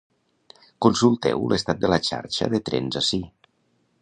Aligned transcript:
Consulteu 0.85 1.45
l’estat 1.51 1.83
de 1.85 1.93
la 1.93 2.01
xarxa 2.09 2.51
de 2.55 2.65
trens 2.71 3.03
ací. 3.05 3.23